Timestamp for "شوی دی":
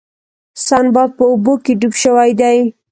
2.03-2.57